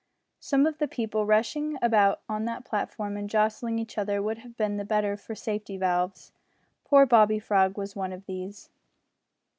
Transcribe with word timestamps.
Some 0.39 0.65
of 0.65 0.79
the 0.79 0.87
people 0.87 1.27
rushing 1.27 1.77
about 1.79 2.21
on 2.27 2.45
that 2.45 2.65
platform 2.65 3.15
and 3.17 3.29
jostling 3.29 3.77
each 3.77 3.99
other 3.99 4.19
would 4.19 4.39
have 4.39 4.57
been 4.57 4.77
the 4.77 4.83
better 4.83 5.15
for 5.15 5.35
safety 5.35 5.77
valves! 5.77 6.31
poor 6.83 7.05
Bobby 7.05 7.37
Frog 7.37 7.77
was 7.77 7.95
one 7.95 8.11
of 8.11 8.25
these. 8.25 8.71